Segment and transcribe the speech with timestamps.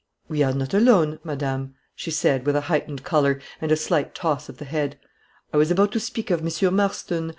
[0.27, 4.49] "We are not alone madame," she said, with a heightened color, and a slight toss
[4.49, 4.97] of the head.
[5.53, 6.73] "I was about to speak of Mr.
[6.73, 7.29] Marston.